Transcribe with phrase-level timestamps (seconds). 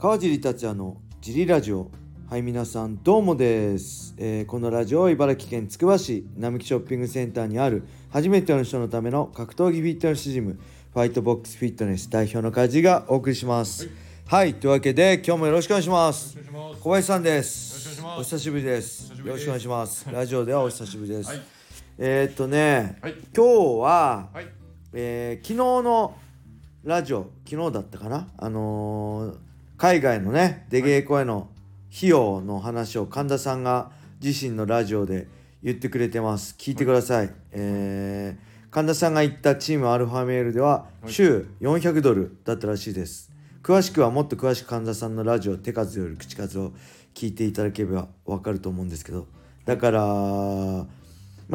[0.00, 1.90] 川尻達也のジリラジオ。
[2.30, 10.58] はい皆さんどうもです、えーこのラジオは茨城県つくば市並木ショッピングセンターにある初めての人のための格闘技フィットネスジム
[10.94, 13.90] ファイトボックスフィットネス代表の梶がお送りします。
[14.26, 16.34] はい、というわけで今日もよろしくお願いします。
[16.80, 18.02] 小林さんです。
[18.02, 19.12] お久しぶりです。
[19.12, 20.10] よろしくお願いします。
[20.10, 21.42] ラジオではお久しぶりです、はい。
[21.98, 23.16] えーっとね、はい。
[23.36, 24.46] 今日は、はい。
[24.94, 26.16] えー昨日の
[26.84, 28.28] ラジオ昨日だったかな？
[28.38, 29.49] あのー
[29.80, 31.48] 海外のね出稽古への
[31.90, 35.26] 費用の話を神田さんが自身のラジオで
[35.62, 36.54] 言ってくれてます。
[36.58, 41.12] 聞いてください、えー神田さんが言ったチームアルファメールでははい。
[41.12, 43.32] 週400ドルだったらしいです。
[43.62, 46.72] 詳しくはもっと詳しく神田さんのラジオ手数より口数を
[47.14, 49.28] 聞いていただければ分かると思うんですけど。
[49.64, 50.86] だからまあ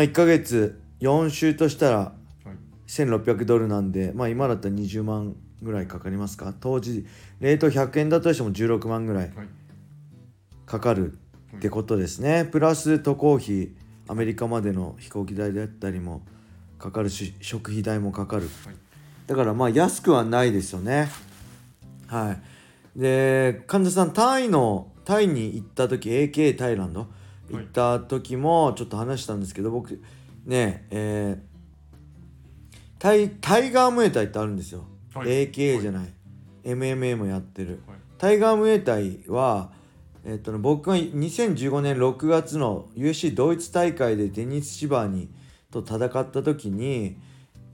[0.02, 2.14] 1ヶ月4週としたらは
[2.48, 2.58] い。
[2.88, 5.36] 1600ドルなんで、まあ、今だったら20万
[5.66, 6.54] ぐらいかかりますか？
[6.58, 7.06] 当時
[7.42, 9.48] レート100円だとしても16万ぐらいはい。
[10.66, 11.18] かかる
[11.58, 13.72] ってことですね、プラス渡航費
[14.08, 16.22] アメリカまでの飛行機代だったりも
[16.80, 18.44] かかるし食費代もかかる。
[18.66, 18.76] はい。
[19.28, 21.10] だからまあ安くはないですよね。
[22.08, 23.00] はい。
[23.00, 27.08] で神田さんタイのタイに行った時 AK タイランド
[27.52, 30.02] 行った時もちょっと話したんですけど僕
[30.46, 31.56] ねえー
[32.98, 36.14] タイタイガームエタイってあるんですよ、はい AK じゃない、
[36.64, 37.82] MMA もやってる。
[37.88, 37.98] はい。
[38.18, 39.72] タイガームエタイは
[40.26, 45.30] えっとね、僕が2015年6月の UFC ドイツ大会でデニス・シバーニ
[45.70, 47.18] と戦った時に、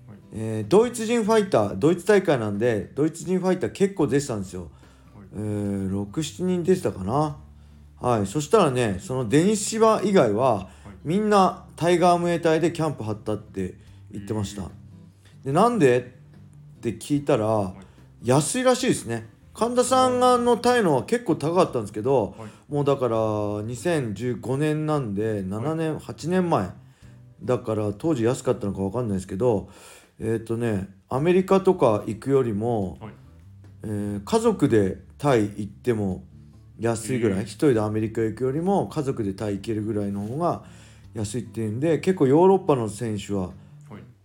[0.06, 0.18] はい。
[0.34, 4.70] えードイツ人ファイタードイツ大会なんでドイツ人ファイター結構出てたんですよ、
[5.34, 7.38] えー、67人出てたかな。
[8.02, 8.28] はい。
[8.28, 10.68] そしたらねそのデニス・シバ以外は
[11.06, 13.76] みんなタイガームエタイでキャンプ張ったって
[14.12, 14.70] 言ってました。
[15.46, 16.20] でなんで
[16.82, 17.74] って聞いたら
[18.24, 19.28] 安いらしいですね。
[19.54, 22.74] 神田さんがのタイのは結構高かったんですけど、はい。
[22.74, 26.72] もうだから2015年なんで7年、8年前。
[27.44, 29.68] だから当時安かったのか分かんないですけど
[30.20, 33.12] えっ、とねアメリカとか行くよりも、はい。
[33.84, 36.24] えー家族でタイ行っても
[36.80, 40.64] 安いぐらい、うん一人でアメリカ行くよりも家族でタイ行けるぐらいの方が
[41.14, 43.54] 安いっていうんで結構ヨーロッパの選手は、はい。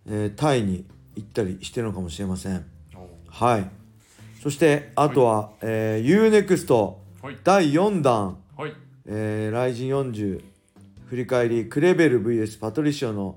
[0.06, 0.84] えータイに
[1.16, 2.64] 行ったりしてるのかもしれません。
[2.94, 3.70] おはい。
[4.42, 7.38] そしてあとは、えー、UNEXT はい。
[7.42, 8.72] 第4弾、はい。
[9.06, 10.44] えー、ライジン40
[11.08, 13.36] 振り返りクレベル VS パトリシオの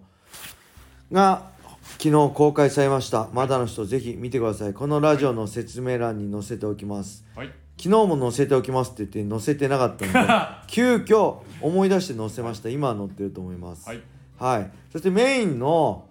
[1.12, 1.50] が
[1.97, 3.29] 昨日公開されました。
[3.34, 4.73] まだの人ぜひ見てください。
[4.73, 7.25] このラジオの説明欄に載せておきます。
[7.35, 7.47] はい。
[7.78, 10.19] 昨日も載せておきますって言って載せてなかったので
[10.67, 12.69] 急遽思い出して載せました。
[12.69, 13.88] 今は載ってると思います。
[13.88, 14.01] はい。
[14.38, 16.09] はい、そしてメインの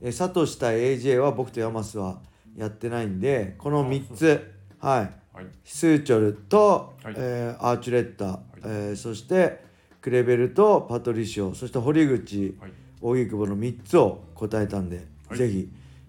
[0.00, 2.20] えーサトシ対 AJ は僕とヤマスは
[2.56, 4.52] やってないんでこの3つ。
[4.78, 5.36] はい。
[5.36, 5.46] はい。
[5.64, 7.14] スーチョルと、はい。
[7.16, 9.66] えーアーチュレッタ、えーそして
[10.00, 12.72] クレベルとパトリシオそして堀口はい。
[13.00, 15.38] 荻窪の3つを答えたんで、はい。
[15.38, 15.68] ぜひ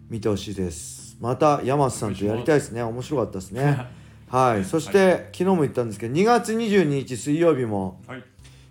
[0.10, 1.18] 見てほしいです。
[1.20, 2.82] またヤマスさんとやりたいですね。
[2.82, 3.88] 面白かったですね。
[4.30, 4.64] はい。
[4.64, 8.24] そして、昨日も言ったんですけど2月22日水曜日もはい。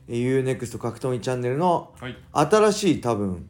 [0.09, 2.17] UNEXT 格闘技チャンネルのはい。
[2.33, 3.47] 新しい多分、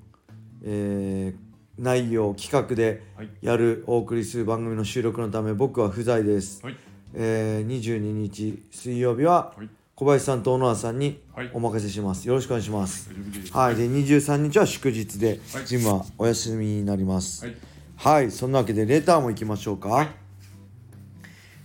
[0.63, 1.48] えー
[1.79, 3.29] 内容企画ではい。
[3.41, 6.77] やるお送りする番組の収録のため僕は不在です、はい。
[7.15, 9.69] えー22日水曜日ははい。
[9.95, 11.51] 小林さんと小野田さんにはい。
[11.53, 12.27] お任せします。
[12.29, 13.11] よろしくお願いします。
[13.53, 13.77] はい。
[13.77, 15.67] で23日は祝日ではい。
[15.67, 17.47] ジムはお休みになります。
[17.47, 17.57] はい。
[17.97, 20.09] はい、そんなわけでレターも行きましょうか、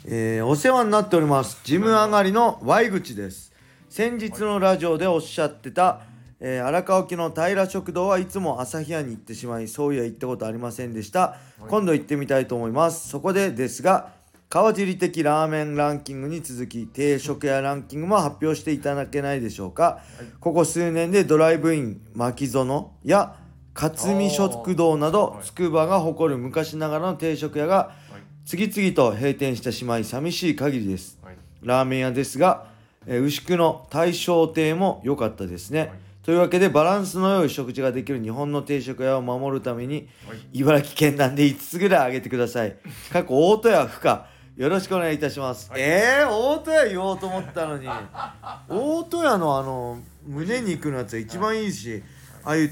[0.06, 1.60] えーお世話になっております。
[1.64, 3.54] ジム上がりの Y 口です。
[3.88, 6.02] 先日のラジオでおっしゃってた、
[6.46, 11.38] えー荒川沖の平食堂はいつも朝日屋に行ってしまいそういや行ったことありませんでした、
[11.70, 13.08] 今度行ってみたいと思います。
[13.08, 14.10] そこでですが
[14.50, 20.02] 川尻的ラーメンランキングに続き定食屋ランキングも発表していただけないでしょうか、
[20.42, 23.38] ここ数年でドライブイン牧園や
[23.74, 25.46] 勝見食堂などはい。
[25.46, 28.22] つくばが誇る昔ながらの定食屋がはい。
[28.46, 31.18] 次々と閉店してしまい寂しい限りです。
[31.24, 31.38] はい。
[31.62, 32.68] ラーメン屋ですが、
[33.06, 35.90] えー牛久の大正亭も良かったですね、はい
[36.24, 40.38] というわけでバランスの良い食事ができる日本の定食屋を守るためにはい。
[40.54, 42.78] 茨城県なんで5つぐらいあげてください。
[43.12, 44.26] 過去大戸屋不可。
[44.56, 45.82] よろしくお願いいたします、はい。
[45.82, 47.88] えー、大戸屋言おうと思ったのに。
[48.70, 52.02] 大戸屋のあの胸肉のやつは一番いいし、
[52.46, 52.72] ああいう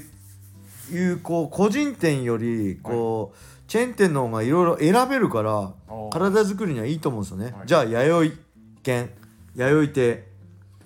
[0.90, 7.66] いうこう個人店よりこう、チェーン店の方がいろいろ選べるからー体作りにはいいと思うんですよね、はい。
[7.66, 8.38] じゃあ弥生
[8.82, 9.10] 県
[9.54, 10.28] 弥生亭。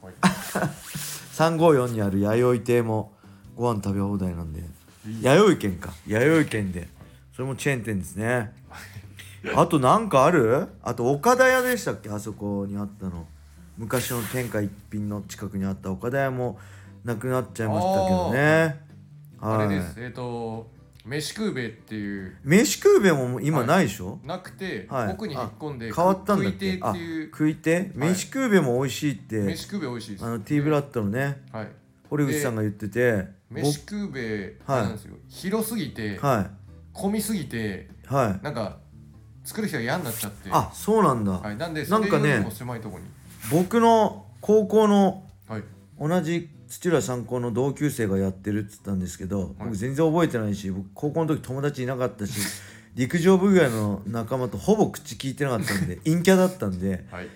[0.02, 0.14] はい
[1.36, 3.12] 354にある弥生亭も
[3.56, 4.62] ご飯食べ放題なんで。
[5.20, 5.92] 弥生県か。
[6.06, 6.88] 弥生県で。
[7.34, 8.54] それもチェーン店ですね。
[9.54, 10.68] あとなんかある？
[10.82, 12.08] あと岡田屋でしたっけ？
[12.08, 13.26] あそこにあったの。
[13.76, 16.58] 昔の天下一品の近くにあった岡田屋も
[17.04, 18.80] なくなっちゃいましたけどね。
[19.38, 19.98] あれです。
[19.98, 20.66] はいえっ、と
[21.06, 22.37] 飯食うべっていう。
[22.43, 25.12] 飯食うべも今ないでしょ、なくて、はい。
[25.12, 27.31] 奥に引っ込んであ変わったんだっ食い亭けあっていう。
[27.31, 27.93] 食いて？
[27.94, 30.25] 飯食うべも美味しいって、飯食うべ美味しいです。
[30.25, 31.69] あの T ブラッドのねはい。
[32.11, 36.50] 堀口さんが言ってて飯食うべはいなんですよ、広すぎて、は
[36.93, 38.44] 混みすぎていはい。
[38.44, 38.79] なんか
[39.44, 40.50] 作る人が嫌になっちゃって。
[40.50, 43.08] あそうなんだ、はい、なんでなんかねそれよりも狭いところに。
[43.50, 45.62] 僕の高校のはい。
[45.99, 52.32] 同じ土浦三高の同級生がやってるっつったんですけど、僕全然覚えてないし僕高校の時友達いなかったし
[52.94, 57.28] 陸上部以外の仲間とほぼ口聞いてなかったんで 陰キャだったんではい。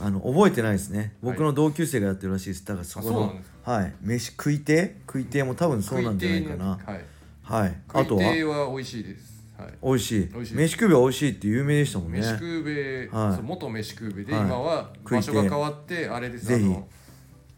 [0.00, 0.98] あの覚えてないですね。
[0.98, 2.64] はい僕の同級生がやってるらしいです。
[2.64, 3.94] だからそこのはい。
[4.00, 6.78] 飯食い亭食い亭も多分そうなんじゃないかな。
[6.84, 7.04] はい
[7.44, 9.44] あはい、と食い亭はは美味しいです。
[9.58, 9.72] はい。
[9.82, 10.30] 美味しい。
[10.54, 12.20] 飯食うべ美味しいって有名でしたもんね。
[12.20, 13.42] 飯食うべ、はい。
[13.42, 14.42] 元飯食うべで、はい。
[14.42, 16.46] 今は食い亭場所が変わってあれです。
[16.46, 16.64] ぜひ。
[16.64, 16.88] あの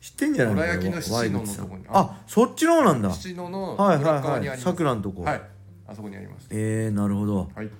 [0.04, 1.84] 知ってんじゃないどら焼きの七野のとこに。
[1.88, 3.10] あそっちの方なんだ。
[3.10, 4.22] 七野のはい裏はいはい。
[4.22, 4.62] 側にあります。
[4.62, 5.22] さくらのとこ。
[5.22, 5.42] はい。
[5.86, 6.46] あそこにあります。
[6.50, 7.50] えー、なるほど。
[7.54, 7.70] はい。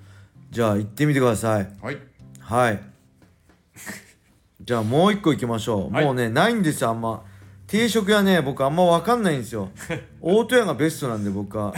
[0.49, 1.69] じゃあ行ってみてください。
[1.79, 1.99] はい。
[2.39, 2.81] はい。
[4.59, 6.03] じゃあもう一個行きましょう、はい。
[6.03, 7.23] もうねないんですよあんま。
[7.67, 9.69] 定食屋ね僕あんま分かんないんですよ。
[10.19, 11.75] 大戸屋がベストなんで僕は。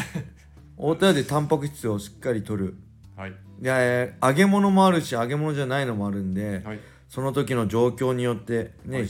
[0.78, 2.76] 大戸屋でタンパク質をしっかり取る。
[3.18, 3.32] はい。
[3.32, 3.34] い
[3.66, 6.80] やえー揚げ物もあるし揚げ物じゃないのもあるんで、はい。
[7.10, 9.10] その時の状況によってね、はい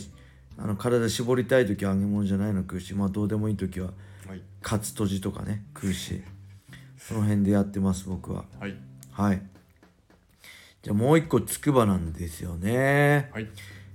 [0.58, 3.92] あの体絞りたい時は揚げ物じゃないの食うしまあどうでもいい時は
[4.28, 4.42] はい。
[4.62, 6.22] カツとじとかね食うし
[6.98, 8.44] その辺でやってます僕は。
[8.60, 8.76] はい。
[9.12, 9.42] はい。
[10.82, 13.30] じゃあもう一個つくばなんですよね。
[13.34, 13.48] はい。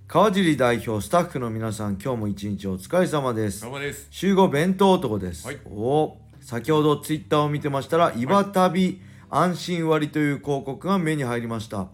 [0.08, 3.64] 川尻代表スタッフの皆さん今日も一日お疲れ様です。
[3.80, 4.06] です。
[4.10, 5.58] 集合弁当男です、はい。
[5.66, 9.00] お先ほどツイッターを見てましたら「岩旅
[9.30, 11.88] 安心割」という広告が目に入りました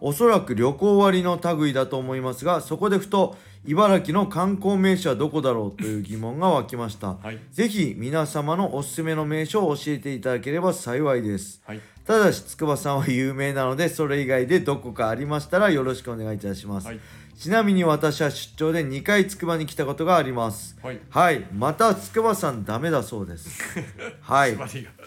[0.00, 7.38] おおそらく旅行割の類だと思いますがそこでふと茨城の観光名所はどこだろうという疑問が湧きました、はい。
[7.50, 11.60] ぜひ皆様のおすすめの名所を教えていただければ幸いです。
[11.66, 11.80] はい。
[12.06, 17.00] ただし筑波さんは有名なのでそれ以外でどこかありましたらよろしくお願いいたします、はい。
[17.36, 20.78] ちなみに私は出張で2回筑波に来たことがあります。
[20.82, 21.00] はい。
[21.10, 21.46] はい。
[21.52, 23.60] また筑波さんダメだそうです。
[24.22, 24.56] はい。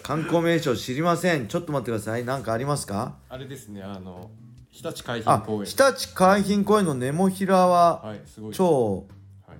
[0.02, 1.48] 観光名所知りません。
[1.48, 2.24] ちょっと待ってください。
[2.24, 3.16] 何かありますか？
[3.28, 3.82] あれですね。
[3.82, 4.30] あの
[4.72, 5.66] 日立海浜あ公園。
[5.66, 8.54] 日立海浜公園のネモフィラははいすごい。
[8.54, 9.06] 超
[9.46, 9.58] はい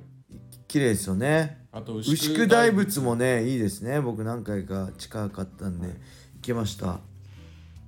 [0.66, 1.66] 綺麗ですよね。
[1.70, 4.00] あと牛久大仏もねいいですね。
[4.00, 5.94] 僕何回か近かったんで行
[6.40, 7.00] きました。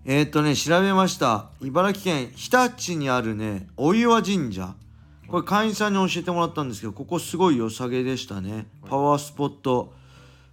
[0.05, 1.51] えー、っとね調べました。
[1.63, 4.75] 茨城県日立にあるねお岩神社。
[5.27, 8.67] これ会員さんに教えてもらったんですけどここすごい良さげでしたね。
[8.87, 9.95] パワースポット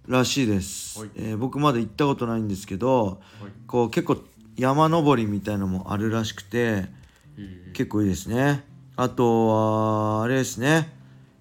[0.08, 1.10] らしいです、はい。
[1.16, 3.18] えー僕まだ行ったことないんですけどはい。
[3.66, 4.16] こう結構
[4.56, 6.86] 山登りみたいのもあるらしくて
[7.72, 8.64] 結構いいですね。
[8.96, 10.92] あとはあれですね。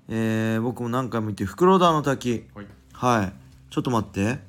[0.07, 2.45] えー僕も何回も見て袋田の滝。
[2.53, 2.67] はい。
[2.93, 3.33] はい。
[3.69, 4.39] ちょっと待って。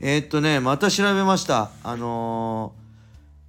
[0.00, 1.70] えー、っとねまた調べました。
[1.82, 2.74] あの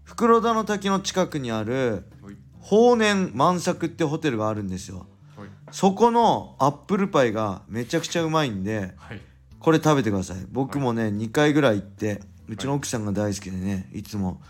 [0.05, 2.35] ー、袋田の滝の近くにあるはい。
[2.59, 5.07] 法然満作ってホテルがあるんですよ。
[5.35, 5.49] はい。
[5.71, 9.21] そこのアップルパイがめちゃくちゃうまいんではい。
[9.59, 10.37] これ食べてください。
[10.49, 14.41] 僕もね、2回ぐらい行ってうちの奥さんが大好きでねいつも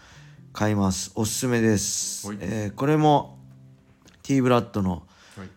[0.53, 1.11] 買います。
[1.13, 2.37] おすすめです、はい。
[2.41, 3.37] えーこれも
[4.23, 5.03] T ブラッドの
[5.37, 5.47] はい。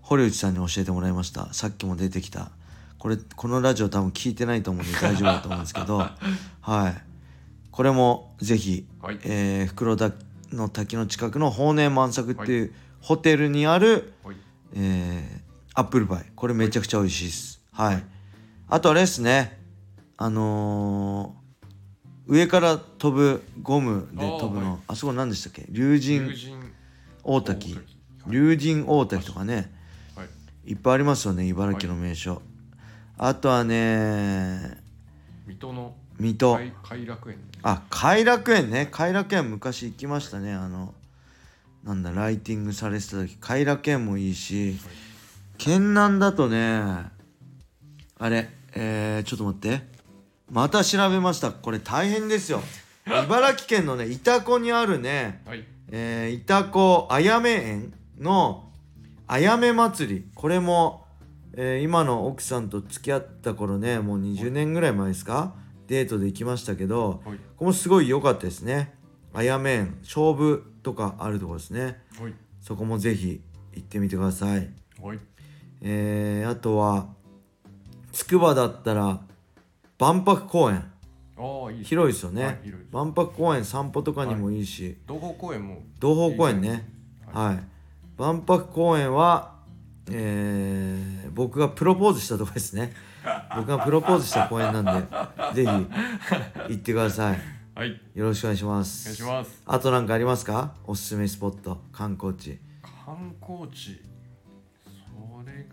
[0.00, 1.54] 堀内さんに教えてもらいました。
[1.54, 2.50] さっきも出てきた。
[2.98, 5.98] これこのラジオ多分聞いてないと思うんで大丈夫だと思うんですけど。
[6.60, 7.04] はい。
[7.70, 9.20] これもぜひ、はい。
[9.22, 10.10] えー袋田
[10.50, 14.36] の滝の近くの法然満作っていうホテルにある、はい。
[14.72, 16.26] えーアップルパイ。
[16.34, 17.60] これめちゃくちゃ美味しいです。
[17.70, 18.04] はい。
[18.68, 19.60] あとあれですね。
[20.16, 21.39] あのー
[22.30, 24.78] 上から飛ぶゴムで飛ぶの。
[24.86, 25.66] あ,、あーそこ何でしたっけ？
[25.68, 26.20] 龍神
[27.24, 27.74] 大滝。
[27.74, 27.78] 大滝。
[28.28, 29.72] 龍神大滝とかね。
[30.14, 30.70] はい。
[30.70, 32.40] いっぱいありますよね茨城の名所、
[33.18, 34.78] あとはね
[35.48, 36.54] 水戸の水戸。
[36.54, 37.38] 海海楽園。
[37.64, 38.88] あ偕楽園ね。
[38.92, 40.52] 偕楽園昔行きましたね。
[40.52, 40.94] あの
[41.82, 43.36] なんだライティングされてた時。
[43.40, 44.78] 偕楽園もいいし
[45.58, 47.10] 県南だとね
[48.18, 49.99] あれえー、ちょっと待って
[50.50, 51.52] また調べました。
[51.52, 52.60] これ大変ですよ。
[53.06, 55.64] 茨城県のね潮来にあるねはい。
[55.90, 58.70] えー、潮来あやめ園の
[59.26, 60.24] あやめ祭り。
[60.34, 61.06] これも、
[61.54, 65.54] えー今の奥さんと付き合った頃ねもう20年ぐらい前ですか？
[65.88, 67.36] デートで行きましたけどはい。
[67.36, 68.94] ここもすごい良かったですね。
[69.32, 72.00] あやめ園勝負とかあるところですね。
[72.20, 72.34] はい。
[72.60, 73.40] そこもぜひ
[73.74, 74.68] 行ってみてください。
[75.00, 75.18] はい。
[75.82, 77.08] えー、あとは
[78.12, 79.20] 筑波だったら
[80.00, 80.90] 万博公園。
[81.72, 82.56] いいです広いですよね、はい
[82.90, 86.88] 万博公園散歩とかにもいいし、東宝公園も東宝公園ね。
[87.32, 87.60] はい、
[88.18, 89.54] 万博公園は
[90.10, 92.92] えー僕がプロポーズしたとこですね。
[93.56, 94.84] 僕がプロポーズした公園なん
[95.54, 97.38] でぜひ行ってください。
[97.74, 98.00] はい。
[98.14, 99.62] よろしくお願いしまお願いすします。
[99.66, 100.74] あとなんかありますか？
[100.84, 102.58] おすすめスポット観光地。
[103.06, 104.00] 観光地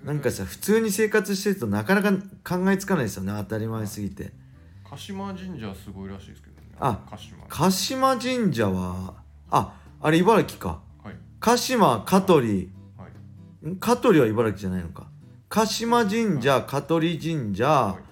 [0.04, 2.13] なんかさ普通に生活してるとなかなか
[2.58, 3.34] 考えつかないですよね。
[3.38, 4.32] 当たり前すぎて。
[4.89, 6.68] 鹿島神社すごいらしいですけどね。
[6.80, 7.46] あ鹿島。
[7.50, 9.16] 鹿島神社は
[9.51, 10.80] ああれ茨城か。
[11.04, 11.16] はい。
[11.39, 12.70] 鹿島香取。
[12.98, 13.06] は
[13.66, 13.70] い。
[13.70, 13.75] ん？
[13.75, 15.08] 香取は茨城じゃないのか。
[15.50, 18.04] 鹿島神社香取神社、はい。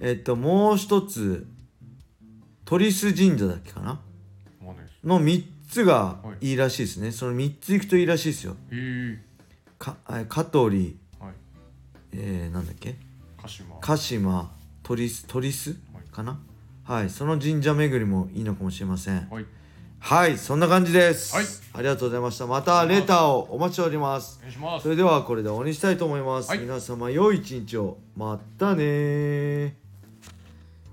[0.00, 1.46] えっともう一つ
[2.64, 4.00] 鳥栖神社だっけかな？
[5.04, 6.50] の3つがはい。
[6.50, 8.56] いいらしいですね、その3つ行くといいらしいですよ。
[8.70, 9.22] へえ
[9.78, 10.78] かえ香取。
[10.78, 10.96] はい
[12.14, 12.96] えー、なんだっけ？
[13.40, 13.76] 鹿島。
[13.80, 14.52] 鹿島。
[14.82, 16.04] 鳥栖鳥栖はい。
[16.10, 16.40] かな？
[16.84, 17.10] はい。
[17.10, 19.28] その神社巡りもいいのかもしれません。
[19.30, 19.46] はい。
[19.98, 20.36] はい。
[20.36, 21.44] そんな感じです、はい。
[21.74, 22.46] ありがとうございました。
[22.46, 24.38] またレターをお待ちしております。
[24.38, 24.82] お願いします。
[24.82, 26.58] それではこれで終わりにしたいと思います、はい。
[26.58, 27.98] 皆様良い一日を。
[28.16, 29.72] またねー。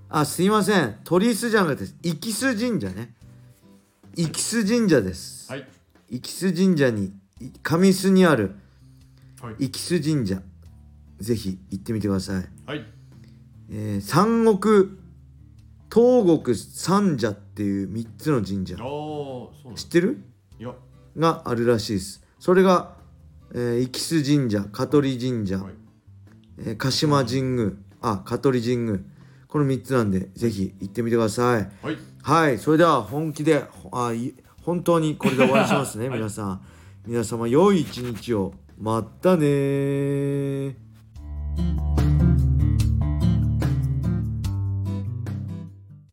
[0.10, 1.00] あすいません。
[1.04, 3.14] 鳥栖じゃなくて生須神社ね。
[4.16, 5.68] 生須神社です、はい。
[6.12, 7.12] 生須神社に
[7.42, 8.56] い上須にある
[9.42, 9.56] はい。
[9.58, 10.42] 生須神社
[11.20, 12.86] ぜひ行ってみてください、はい。
[13.72, 14.98] えー三国
[15.92, 18.76] 東国三社っていう3つの神社。
[18.76, 20.24] ああそう知ってる？
[20.60, 20.74] いや。
[21.18, 22.24] があるらしいです。
[22.40, 22.96] それが、
[23.54, 25.74] えー、生須神社香取神社、はい。
[26.60, 27.72] えー鹿島神宮
[28.02, 29.00] あ香取神宮。
[29.48, 31.70] この3つなんでぜひ行ってみてください。
[31.82, 31.98] はい。
[32.22, 32.58] はい。
[32.60, 36.62] それでは本気であい本当にこれで終わりにしますね、 皆さん。
[37.08, 38.54] 皆様良い一日を。
[38.78, 40.76] またねー